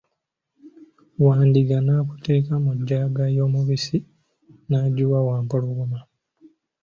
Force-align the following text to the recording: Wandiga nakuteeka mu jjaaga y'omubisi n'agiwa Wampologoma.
Wandiga 1.25 1.77
nakuteeka 1.85 2.53
mu 2.63 2.71
jjaaga 2.77 3.23
y'omubisi 3.35 3.97
n'agiwa 4.69 5.19
Wampologoma. 5.27 5.99